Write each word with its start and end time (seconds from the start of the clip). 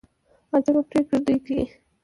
عجبه 0.55 0.81
پرېکړي 0.89 1.17
دوى 1.25 1.37
کيي. 1.45 1.63